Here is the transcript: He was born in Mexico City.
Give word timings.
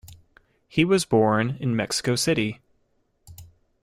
He 0.67 0.83
was 0.83 1.05
born 1.05 1.57
in 1.59 1.75
Mexico 1.75 2.15
City. 2.15 2.59